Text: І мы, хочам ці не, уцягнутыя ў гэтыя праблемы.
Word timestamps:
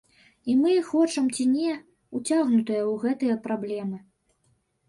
І 0.51 0.53
мы, 0.61 0.71
хочам 0.91 1.27
ці 1.35 1.45
не, 1.57 1.75
уцягнутыя 2.21 2.81
ў 2.81 2.93
гэтыя 3.05 3.35
праблемы. 3.45 3.97